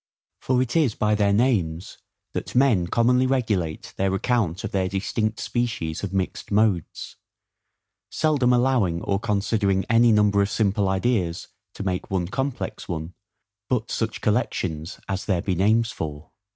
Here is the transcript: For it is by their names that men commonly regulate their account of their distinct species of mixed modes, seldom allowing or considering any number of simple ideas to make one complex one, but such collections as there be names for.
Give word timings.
For 0.39 0.59
it 0.63 0.75
is 0.75 0.95
by 0.95 1.13
their 1.13 1.31
names 1.31 1.99
that 2.33 2.55
men 2.55 2.87
commonly 2.87 3.27
regulate 3.27 3.93
their 3.97 4.15
account 4.15 4.63
of 4.63 4.71
their 4.71 4.89
distinct 4.89 5.39
species 5.39 6.01
of 6.03 6.11
mixed 6.11 6.49
modes, 6.51 7.17
seldom 8.09 8.51
allowing 8.51 9.03
or 9.03 9.19
considering 9.19 9.85
any 9.91 10.11
number 10.11 10.41
of 10.41 10.49
simple 10.49 10.89
ideas 10.89 11.49
to 11.75 11.83
make 11.83 12.09
one 12.09 12.27
complex 12.29 12.89
one, 12.89 13.13
but 13.69 13.91
such 13.91 14.21
collections 14.21 14.99
as 15.07 15.25
there 15.25 15.43
be 15.43 15.53
names 15.53 15.91
for. 15.91 16.31